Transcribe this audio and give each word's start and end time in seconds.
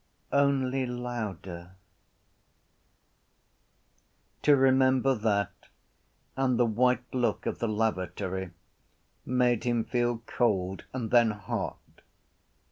Only 0.33 0.87
louder. 0.87 1.73
To 4.41 4.55
remember 4.55 5.13
that 5.13 5.51
and 6.35 6.57
the 6.57 6.65
white 6.65 7.05
look 7.13 7.45
of 7.45 7.59
the 7.59 7.67
lavatory 7.67 8.49
made 9.27 9.63
him 9.63 9.83
feel 9.83 10.17
cold 10.25 10.85
and 10.91 11.11
then 11.11 11.29
hot. 11.29 11.77